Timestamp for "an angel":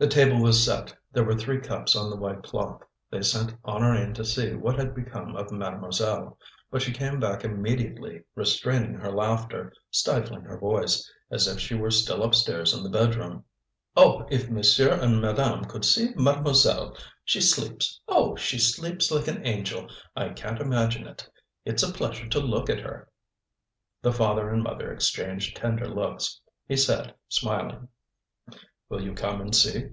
19.26-19.88